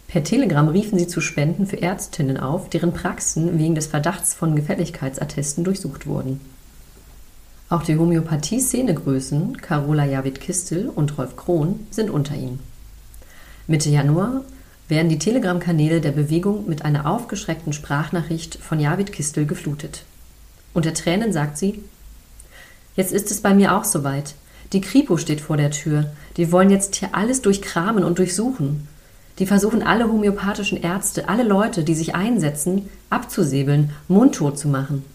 Per 0.08 0.24
Telegram 0.24 0.68
riefen 0.68 1.00
sie 1.00 1.08
zu 1.08 1.20
Spenden 1.20 1.66
für 1.66 1.82
Ärztinnen 1.82 2.38
auf, 2.38 2.70
deren 2.70 2.94
Praxen 2.94 3.58
wegen 3.58 3.74
des 3.74 3.88
Verdachts 3.88 4.36
von 4.36 4.56
Gefälligkeitsattesten 4.56 5.64
durchsucht 5.64 6.06
wurden. 6.06 6.40
Auch 7.70 7.82
die 7.82 7.98
Homöopathie-Szenegrößen 7.98 9.58
Carola 9.58 10.06
Javid-Kistel 10.06 10.90
und 10.90 11.18
Rolf 11.18 11.38
Krohn 11.38 11.88
sind 11.90 12.12
unter 12.12 12.36
ihnen. 12.36 12.60
Mitte 13.66 13.90
Januar 13.90 14.42
werden 14.90 15.10
die 15.10 15.18
Telegram-Kanäle 15.18 16.02
der 16.02 16.12
Bewegung 16.12 16.68
mit 16.68 16.86
einer 16.86 17.08
aufgeschreckten 17.08 17.74
Sprachnachricht 17.74 18.60
von 18.62 18.80
Javid 18.80 19.12
Kistel 19.12 19.48
geflutet. 19.48 20.04
Unter 20.76 20.94
Tränen 20.94 21.34
sagt 21.34 21.58
sie, 21.58 21.82
Jetzt 22.96 23.12
ist 23.12 23.32
es 23.32 23.42
bei 23.42 23.56
mir 23.56 23.76
auch 23.76 23.86
soweit. 23.86 24.36
Die 24.74 24.82
Kripo 24.82 25.18
steht 25.18 25.40
vor 25.40 25.56
der 25.56 25.70
Tür. 25.70 26.08
Die 26.36 26.52
wollen 26.52 26.72
jetzt 26.72 26.96
hier 26.96 27.14
alles 27.14 27.42
durchkramen 27.42 28.04
und 28.04 28.18
durchsuchen. 28.18 28.88
Die 29.40 29.46
versuchen 29.46 29.84
alle 29.84 30.08
homöopathischen 30.08 30.82
Ärzte, 30.82 31.30
alle 31.30 31.44
Leute, 31.44 31.84
die 31.84 31.96
sich 31.96 32.16
einsetzen, 32.16 32.90
abzusäbeln, 33.10 33.92
mundtot 34.08 34.58
zu 34.58 34.68
machen. 34.68 35.06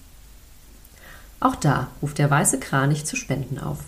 Auch 1.40 1.56
da 1.56 1.88
ruft 2.02 2.18
der 2.18 2.30
weiße 2.30 2.58
Kranich 2.58 3.04
zu 3.04 3.16
Spenden 3.16 3.58
auf. 3.58 3.78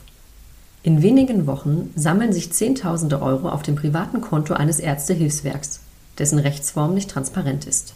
In 0.83 1.03
wenigen 1.03 1.47
Wochen 1.47 1.93
sammeln 1.95 2.33
sich 2.33 2.53
Zehntausende 2.53 3.21
Euro 3.23 3.49
auf 3.49 3.63
dem 3.63 3.77
privaten 3.77 4.21
Konto 4.21 4.55
eines 4.55 4.81
Ärztehilfswerks, 4.81 5.81
dessen 6.19 6.39
Rechtsform 6.39 6.95
nicht 6.95 7.11
transparent 7.11 7.67
ist. 7.67 7.95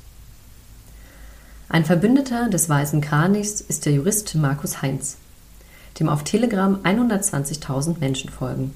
Ein 1.68 1.84
Verbündeter 1.84 2.48
des 2.50 2.68
Weißen 2.68 3.00
Kranichs 3.00 3.60
ist 3.60 3.86
der 3.86 3.94
Jurist 3.94 4.34
Markus 4.34 4.82
Heinz, 4.82 5.16
dem 5.98 6.08
auf 6.08 6.24
Telegram 6.24 6.78
120.000 6.82 7.98
Menschen 8.00 8.30
folgen. 8.30 8.74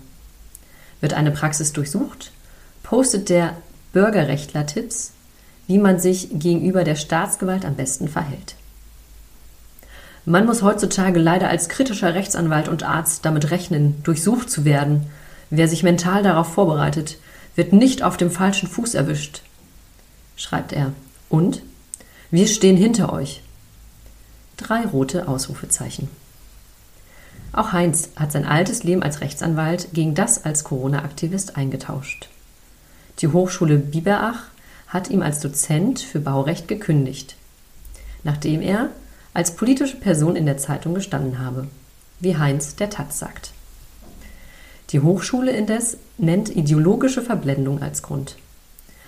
Wird 1.01 1.15
eine 1.15 1.31
Praxis 1.31 1.73
durchsucht, 1.73 2.33
postet 2.83 3.29
der 3.29 3.57
Bürgerrechtler 3.93 4.67
Tipps, 4.67 5.13
wie 5.67 5.79
man 5.79 5.99
sich 5.99 6.29
gegenüber 6.33 6.85
der 6.85 6.97
Staatsgewalt 6.97 7.65
am 7.65 7.75
besten 7.75 8.09
verhält. 8.09 8.55
Man 10.25 10.45
muss 10.45 10.63
heutzutage 10.63 11.19
leider 11.19 11.49
als 11.49 11.69
kritischer 11.69 12.15
Rechtsanwalt 12.15 12.69
und 12.69 12.83
Arzt 12.83 13.25
damit 13.25 13.51
rechnen, 13.51 14.03
durchsucht 14.03 14.51
zu 14.51 14.65
werden. 14.65 15.07
Wer 15.51 15.69
sich 15.69 15.83
mental 15.83 16.23
darauf 16.23 16.53
vorbereitet, 16.53 17.17
wird 17.55 17.73
nicht 17.73 18.03
auf 18.03 18.17
dem 18.17 18.31
falschen 18.31 18.69
Fuß 18.69 18.95
erwischt, 18.95 19.43
schreibt 20.37 20.73
er. 20.73 20.93
Und 21.29 21.63
wir 22.31 22.47
stehen 22.47 22.77
hinter 22.77 23.13
euch. 23.13 23.43
Drei 24.59 24.85
rote 24.85 25.29
Ausrufezeichen. 25.29 26.11
Auch 27.53 27.73
Heinz 27.73 28.11
hat 28.17 28.33
sein 28.33 28.45
altes 28.45 28.85
Leben 28.85 29.03
als 29.03 29.21
Rechtsanwalt 29.21 29.89
gegen 29.93 30.15
das 30.15 30.45
als 30.45 30.65
Corona-Aktivist 30.65 31.57
eingetauscht. 31.57 32.29
Die 33.21 33.29
Hochschule 33.29 33.79
Biberach 33.79 34.45
hat 34.87 35.11
ihm 35.11 35.23
als 35.23 35.41
Dozent 35.41 36.01
für 36.01 36.21
Baurecht 36.21 36.69
gekündigt, 36.69 37.37
nachdem 38.23 38.61
er 38.61 38.91
als 39.35 39.55
politische 39.55 39.97
Person 39.97 40.37
in 40.37 40.47
der 40.47 40.59
Zeitung 40.59 40.95
gestanden 40.95 41.39
habe, 41.39 41.69
wie 42.21 42.37
Heinz 42.37 42.77
der 42.77 42.91
Taz 42.91 43.19
sagt. 43.19 43.53
Die 44.91 45.01
Hochschule 45.01 45.53
indes 45.53 45.99
nennt 46.17 46.49
ideologische 46.49 47.23
Verblendung 47.23 47.83
als 47.83 48.03
Grund. 48.03 48.37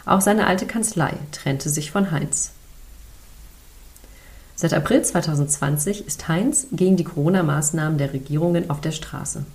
Auch 0.04 0.20
seine 0.20 0.46
alte 0.46 0.66
Kanzlei 0.66 1.14
trennte 1.32 1.70
sich 1.70 1.90
von 1.90 2.10
Heinz. 2.10 2.52
Seit 4.60 4.74
April 4.74 5.00
2020 5.00 6.06
ist 6.06 6.28
Heinz 6.28 6.66
gegen 6.70 6.98
die 6.98 7.04
Corona-Maßnahmen 7.04 7.96
der 7.96 8.12
Regierungen 8.12 8.68
auf 8.68 8.82
der 8.82 8.90
Straße, 8.90 9.46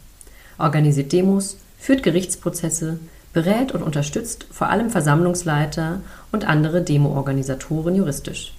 organisiert 0.58 1.12
Demos, 1.12 1.58
führt 1.78 2.02
Gerichtsprozesse, 2.02 2.98
berät 3.32 3.72
und 3.74 3.84
unterstützt 3.84 4.48
vor 4.50 4.70
allem 4.70 4.90
Versammlungsleiter 4.90 6.02
und 6.32 6.48
andere 6.48 6.82
Demo-Organisatoren 6.82 7.94
juristisch. 7.94 8.56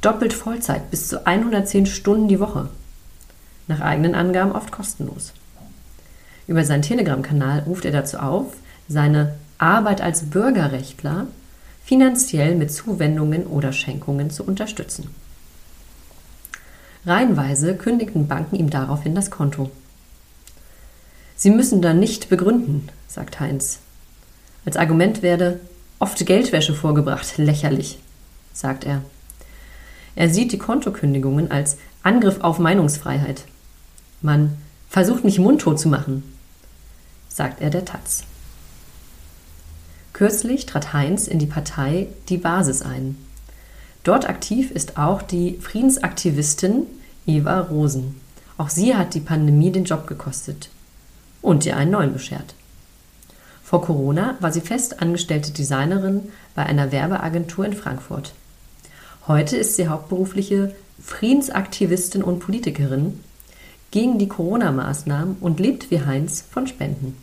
Doppelt 0.00 0.32
Vollzeit 0.32 0.90
bis 0.90 1.06
zu 1.06 1.24
110 1.24 1.86
Stunden 1.86 2.26
die 2.26 2.40
Woche. 2.40 2.68
Nach 3.68 3.80
eigenen 3.80 4.16
Angaben 4.16 4.50
oft 4.50 4.72
kostenlos. 4.72 5.34
Über 6.48 6.64
seinen 6.64 6.82
Telegram-Kanal 6.82 7.60
ruft 7.60 7.84
er 7.84 7.92
dazu 7.92 8.18
auf, 8.18 8.56
seine 8.88 9.36
Arbeit 9.58 10.00
als 10.00 10.30
Bürgerrechtler 10.30 11.28
finanziell 11.84 12.56
mit 12.56 12.72
Zuwendungen 12.72 13.46
oder 13.46 13.72
Schenkungen 13.72 14.30
zu 14.30 14.42
unterstützen. 14.42 15.14
Reihenweise 17.06 17.76
kündigten 17.76 18.28
Banken 18.28 18.56
ihm 18.56 18.70
daraufhin 18.70 19.14
das 19.14 19.30
Konto. 19.30 19.70
Sie 21.36 21.50
müssen 21.50 21.80
dann 21.80 22.00
nicht 22.00 22.28
begründen, 22.28 22.88
sagt 23.06 23.40
Heinz. 23.40 23.78
Als 24.64 24.76
Argument 24.76 25.22
werde 25.22 25.60
oft 25.98 26.24
Geldwäsche 26.26 26.74
vorgebracht, 26.74 27.38
lächerlich, 27.38 27.98
sagt 28.52 28.84
er. 28.84 29.02
Er 30.16 30.28
sieht 30.28 30.52
die 30.52 30.58
Kontokündigungen 30.58 31.50
als 31.50 31.78
Angriff 32.02 32.40
auf 32.40 32.58
Meinungsfreiheit. 32.58 33.44
Man 34.20 34.56
versucht 34.88 35.24
mich 35.24 35.38
mundtot 35.38 35.78
zu 35.78 35.88
machen, 35.88 36.24
sagt 37.28 37.60
er 37.60 37.70
der 37.70 37.84
Taz. 37.84 38.24
Kürzlich 40.12 40.66
trat 40.66 40.92
Heinz 40.92 41.28
in 41.28 41.38
die 41.38 41.46
Partei 41.46 42.08
Die 42.28 42.38
Basis 42.38 42.82
ein. 42.82 43.16
Dort 44.08 44.26
aktiv 44.26 44.70
ist 44.70 44.96
auch 44.96 45.20
die 45.20 45.58
Friedensaktivistin 45.60 46.86
Eva 47.26 47.60
Rosen. 47.60 48.18
Auch 48.56 48.70
sie 48.70 48.96
hat 48.96 49.12
die 49.12 49.20
Pandemie 49.20 49.70
den 49.70 49.84
Job 49.84 50.06
gekostet 50.06 50.70
und 51.42 51.66
ihr 51.66 51.76
einen 51.76 51.90
neuen 51.90 52.14
beschert. 52.14 52.54
Vor 53.62 53.82
Corona 53.82 54.38
war 54.40 54.50
sie 54.50 54.62
fest 54.62 55.02
angestellte 55.02 55.50
Designerin 55.52 56.22
bei 56.54 56.64
einer 56.64 56.90
Werbeagentur 56.90 57.66
in 57.66 57.74
Frankfurt. 57.74 58.32
Heute 59.26 59.58
ist 59.58 59.76
sie 59.76 59.88
hauptberufliche 59.88 60.74
Friedensaktivistin 61.04 62.22
und 62.22 62.38
Politikerin 62.38 63.20
gegen 63.90 64.18
die 64.18 64.28
Corona-Maßnahmen 64.28 65.36
und 65.38 65.60
lebt 65.60 65.90
wie 65.90 66.00
Heinz 66.00 66.46
von 66.50 66.66
Spenden. 66.66 67.14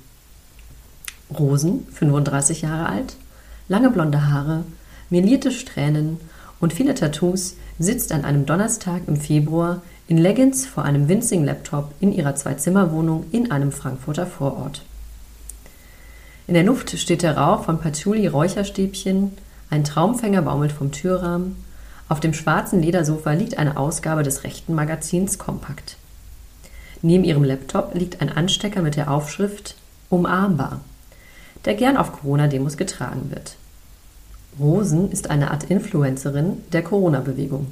Rosen, 1.35 1.87
35 1.91 2.61
Jahre 2.61 2.89
alt, 2.89 3.15
lange 3.69 3.89
blonde 3.89 4.29
Haare, 4.29 4.65
melierte 5.09 5.51
Strähnen 5.51 6.19
und 6.59 6.73
viele 6.73 6.95
Tattoos, 6.95 7.55
sitzt 7.79 8.11
an 8.11 8.23
einem 8.23 8.45
Donnerstag 8.45 9.01
im 9.07 9.17
Februar 9.17 9.81
in 10.07 10.17
Leggings 10.17 10.65
vor 10.65 10.83
einem 10.83 11.09
winzigen 11.09 11.45
Laptop 11.45 11.93
in 11.99 12.13
ihrer 12.13 12.35
Zwei-Zimmer-Wohnung 12.35 13.25
in 13.31 13.51
einem 13.51 13.71
Frankfurter 13.71 14.25
Vorort. 14.25 14.83
In 16.47 16.53
der 16.53 16.63
Luft 16.63 16.97
steht 16.97 17.23
der 17.23 17.37
Rauch 17.37 17.63
von 17.63 17.79
Patchouli-Räucherstäbchen, 17.79 19.31
ein 19.69 19.83
Traumfänger 19.83 20.43
baumelt 20.43 20.71
vom 20.71 20.91
Türrahmen, 20.91 21.55
auf 22.07 22.19
dem 22.19 22.33
schwarzen 22.33 22.83
Ledersofa 22.83 23.33
liegt 23.33 23.57
eine 23.57 23.77
Ausgabe 23.77 24.21
des 24.21 24.43
rechten 24.43 24.75
Magazins 24.75 25.39
Kompakt. 25.39 25.97
Neben 27.01 27.23
ihrem 27.23 27.43
Laptop 27.43 27.95
liegt 27.95 28.21
ein 28.21 28.29
Anstecker 28.29 28.81
mit 28.83 28.95
der 28.95 29.09
Aufschrift 29.09 29.75
Umarmbar, 30.09 30.81
der 31.65 31.73
gern 31.73 31.97
auf 31.97 32.11
Corona-Demos 32.11 32.77
getragen 32.77 33.31
wird. 33.31 33.55
Rosen 34.57 35.11
ist 35.11 35.29
eine 35.29 35.51
Art 35.51 35.65
Influencerin 35.65 36.63
der 36.71 36.81
Corona-Bewegung. 36.81 37.67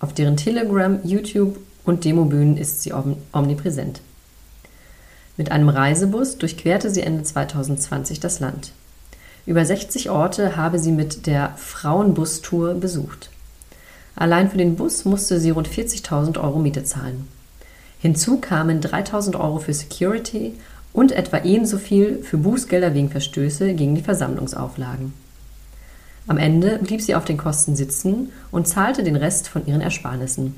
Auf 0.00 0.12
deren 0.12 0.36
Telegram, 0.36 0.98
YouTube 1.02 1.58
und 1.84 2.04
Demobühnen 2.04 2.58
ist 2.58 2.82
sie 2.82 2.92
omnipräsent. 3.32 4.02
Mit 5.38 5.50
einem 5.50 5.70
Reisebus 5.70 6.36
durchquerte 6.36 6.90
sie 6.90 7.00
Ende 7.00 7.22
2020 7.22 8.20
das 8.20 8.40
Land. 8.40 8.72
Über 9.46 9.64
60 9.64 10.10
Orte 10.10 10.56
habe 10.56 10.78
sie 10.78 10.92
mit 10.92 11.26
der 11.26 11.54
Frauenbus-Tour 11.56 12.74
besucht. 12.74 13.30
Allein 14.14 14.50
für 14.50 14.58
den 14.58 14.76
Bus 14.76 15.06
musste 15.06 15.40
sie 15.40 15.50
rund 15.50 15.68
40.000 15.68 16.38
Euro 16.42 16.58
Miete 16.58 16.84
zahlen. 16.84 17.26
Hinzu 18.00 18.38
kamen 18.38 18.82
3.000 18.82 19.40
Euro 19.40 19.58
für 19.60 19.72
Security 19.72 20.54
und 20.92 21.12
etwa 21.12 21.38
ebenso 21.38 21.78
viel 21.78 22.22
für 22.22 22.36
Bußgelder 22.36 22.92
wegen 22.92 23.08
Verstöße 23.08 23.72
gegen 23.72 23.94
die 23.94 24.02
Versammlungsauflagen. 24.02 25.14
Am 26.28 26.36
Ende 26.36 26.78
blieb 26.78 27.00
sie 27.00 27.14
auf 27.14 27.24
den 27.24 27.38
Kosten 27.38 27.74
sitzen 27.74 28.30
und 28.50 28.68
zahlte 28.68 29.02
den 29.02 29.16
Rest 29.16 29.48
von 29.48 29.66
ihren 29.66 29.80
Ersparnissen. 29.80 30.54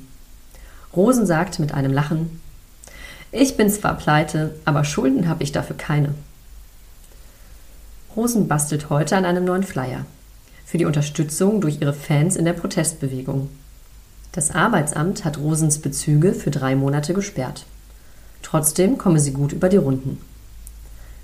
Rosen 0.95 1.27
sagt 1.27 1.61
mit 1.61 1.73
einem 1.73 1.93
Lachen, 1.93 2.41
ich 3.33 3.57
bin 3.57 3.71
zwar 3.71 3.97
pleite, 3.97 4.57
aber 4.65 4.83
Schulden 4.83 5.29
habe 5.29 5.45
ich 5.45 5.53
dafür 5.53 5.77
keine. 5.77 6.15
Rosen 8.17 8.49
bastelt 8.49 8.91
heute 8.91 9.17
an 9.17 9.25
einem 9.25 9.45
neuen 9.45 9.63
Flyer 9.63 10.05
für 10.67 10.79
die 10.79 10.85
Unterstützung 10.85 11.61
durch 11.61 11.81
ihre 11.81 11.93
Fans 11.93 12.35
in 12.35 12.45
der 12.45 12.53
Protestbewegung. 12.53 13.49
Das 14.33 14.53
Arbeitsamt 14.53 15.25
hat 15.25 15.39
Rosens 15.39 15.79
Bezüge 15.79 16.33
für 16.33 16.51
drei 16.51 16.75
Monate 16.75 17.15
gesperrt. 17.15 17.67
Trotzdem 18.43 18.99
komme 18.99 19.21
sie 19.21 19.33
gut 19.33 19.53
über 19.53 19.69
die 19.69 19.77
Runden. 19.77 20.19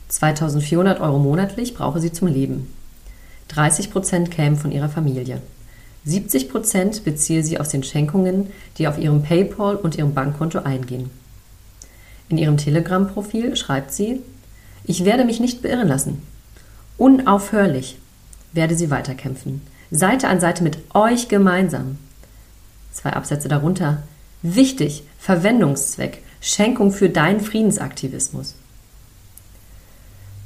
2400 0.09 1.01
Euro 1.01 1.19
monatlich 1.19 1.75
brauche 1.75 2.01
sie 2.01 2.13
zum 2.13 2.29
Leben. 2.29 2.73
30 3.49 3.91
Prozent 3.91 4.31
kämen 4.31 4.57
von 4.57 4.73
ihrer 4.73 4.89
Familie. 4.89 5.41
70 6.05 6.49
Prozent 6.49 7.05
beziehe 7.05 7.43
sie 7.43 7.59
aus 7.59 7.69
den 7.69 7.83
Schenkungen, 7.83 8.53
die 8.79 8.87
auf 8.87 8.99
ihrem 8.99 9.23
PayPal 9.23 9.77
und 9.77 9.97
ihrem 9.97 10.15
Bankkonto 10.15 10.61
eingehen. 10.61 11.11
In 12.29 12.39
ihrem 12.39 12.57
Telegram-Profil 12.57 13.57
schreibt 13.57 13.93
sie, 13.93 14.23
ich 14.85 15.05
werde 15.05 15.25
mich 15.25 15.41
nicht 15.41 15.63
beirren 15.63 15.89
lassen. 15.89 16.23
Unaufhörlich 16.97 17.99
werde 18.53 18.77
sie 18.77 18.91
weiterkämpfen. 18.91 19.63
Seite 19.91 20.29
an 20.29 20.41
Seite 20.41 20.63
mit 20.63 20.79
euch 20.95 21.29
gemeinsam. 21.29 21.99
Zwei 22.93 23.13
Absätze 23.13 23.49
darunter. 23.49 24.03
Wichtig, 24.43 25.03
Verwendungszweck, 25.19 26.23
Schenkung 26.41 26.93
für 26.93 27.09
deinen 27.09 27.41
Friedensaktivismus. 27.41 28.55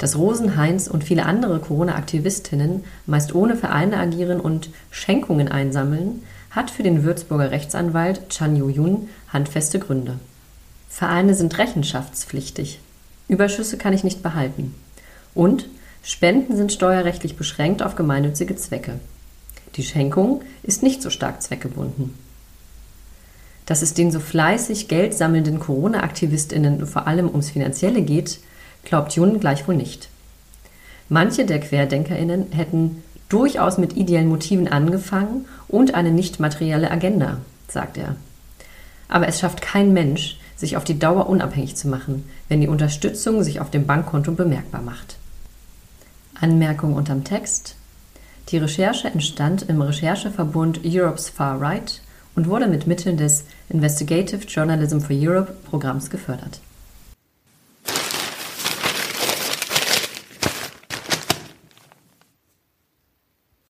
Dass 0.00 0.16
Rosen, 0.16 0.56
Heinz 0.56 0.88
und 0.88 1.04
viele 1.04 1.26
andere 1.26 1.60
Corona-Aktivistinnen 1.60 2.84
meist 3.04 3.34
ohne 3.34 3.54
Vereine 3.54 3.98
agieren 3.98 4.40
und 4.40 4.70
Schenkungen 4.90 5.48
einsammeln, 5.48 6.22
hat 6.50 6.70
für 6.70 6.82
den 6.82 7.04
Würzburger 7.04 7.50
Rechtsanwalt 7.50 8.30
Chan 8.30 8.56
Yu-Yun 8.56 9.10
handfeste 9.28 9.78
Gründe. 9.78 10.18
Vereine 10.88 11.34
sind 11.34 11.58
rechenschaftspflichtig. 11.58 12.80
Überschüsse 13.28 13.76
kann 13.76 13.92
ich 13.92 14.02
nicht 14.02 14.22
behalten. 14.22 14.74
Und 15.34 15.66
Spenden 16.02 16.56
sind 16.56 16.72
steuerrechtlich 16.72 17.36
beschränkt 17.36 17.82
auf 17.82 17.94
gemeinnützige 17.94 18.56
Zwecke. 18.56 19.00
Die 19.76 19.82
Schenkung 19.82 20.40
ist 20.62 20.82
nicht 20.82 21.02
so 21.02 21.10
stark 21.10 21.42
zweckgebunden. 21.42 22.14
Dass 23.66 23.82
es 23.82 23.92
den 23.92 24.10
so 24.10 24.18
fleißig 24.18 24.88
Geld 24.88 25.12
sammelnden 25.12 25.60
Corona-AktivistInnen 25.60 26.86
vor 26.86 27.06
allem 27.06 27.28
ums 27.28 27.50
Finanzielle 27.50 28.00
geht, 28.00 28.40
glaubt 28.84 29.12
Jun 29.12 29.40
gleichwohl 29.40 29.76
nicht. 29.76 30.08
Manche 31.08 31.44
der 31.44 31.60
QuerdenkerInnen 31.60 32.52
hätten 32.52 33.02
durchaus 33.28 33.78
mit 33.78 33.96
ideellen 33.96 34.28
Motiven 34.28 34.68
angefangen 34.68 35.46
und 35.68 35.94
eine 35.94 36.10
nicht 36.10 36.40
materielle 36.40 36.90
Agenda, 36.90 37.38
sagt 37.68 37.98
er. 37.98 38.16
Aber 39.08 39.26
es 39.26 39.40
schafft 39.40 39.60
kein 39.60 39.92
Mensch, 39.92 40.38
sich 40.56 40.76
auf 40.76 40.84
die 40.84 40.98
Dauer 40.98 41.28
unabhängig 41.28 41.74
zu 41.74 41.88
machen, 41.88 42.28
wenn 42.48 42.60
die 42.60 42.68
Unterstützung 42.68 43.42
sich 43.42 43.60
auf 43.60 43.70
dem 43.70 43.86
Bankkonto 43.86 44.32
bemerkbar 44.32 44.82
macht. 44.82 45.16
Anmerkung 46.40 46.94
unterm 46.94 47.24
Text. 47.24 47.76
Die 48.50 48.58
Recherche 48.58 49.08
entstand 49.08 49.62
im 49.68 49.80
Rechercheverbund 49.80 50.80
Europe's 50.84 51.28
Far 51.28 51.60
Right 51.60 52.02
und 52.36 52.48
wurde 52.48 52.66
mit 52.68 52.86
Mitteln 52.86 53.16
des 53.16 53.44
Investigative 53.68 54.46
Journalism 54.46 54.98
for 54.98 55.16
Europe 55.16 55.54
Programms 55.68 56.10
gefördert 56.10 56.60